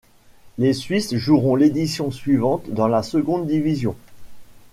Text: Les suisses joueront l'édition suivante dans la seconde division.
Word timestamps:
Les 0.57 0.73
suisses 0.73 1.13
joueront 1.15 1.53
l'édition 1.55 2.09
suivante 2.09 2.63
dans 2.71 2.87
la 2.87 3.03
seconde 3.03 3.45
division. 3.45 3.95